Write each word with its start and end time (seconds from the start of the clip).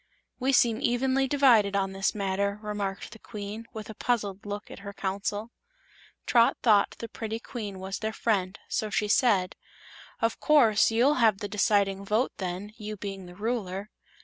"We 0.39 0.51
seem 0.51 0.81
evenly 0.81 1.27
divided 1.27 1.75
on 1.75 1.91
this 1.91 2.15
matter," 2.15 2.57
remarked 2.63 3.11
the 3.11 3.19
Queen, 3.19 3.67
with 3.71 3.87
a 3.87 3.93
puzzled 3.93 4.47
look 4.47 4.71
at 4.71 4.79
her 4.79 4.93
Council. 4.93 5.51
Trot 6.25 6.57
thought 6.63 6.95
the 6.97 7.07
pretty 7.07 7.37
Queen 7.39 7.77
was 7.77 7.99
their 7.99 8.11
friend, 8.11 8.57
so 8.67 8.89
she 8.89 9.07
said: 9.07 9.55
"Of 10.19 10.39
course 10.39 10.89
you'll 10.89 11.19
have 11.21 11.37
the 11.37 11.47
deciding 11.47 12.03
vote, 12.03 12.31
then, 12.37 12.73
you 12.77 12.97
being 12.97 13.27
the 13.27 13.35
Ruler." 13.35 13.91